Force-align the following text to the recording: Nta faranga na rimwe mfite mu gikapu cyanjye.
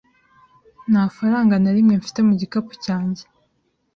Nta 0.91 1.03
faranga 1.15 1.55
na 1.59 1.71
rimwe 1.75 1.93
mfite 2.01 2.19
mu 2.27 2.33
gikapu 2.39 2.73
cyanjye. 2.85 3.23